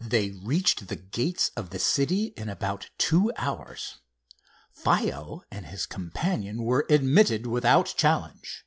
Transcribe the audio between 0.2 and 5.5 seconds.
reached the gates of the city in about two hours. Faiow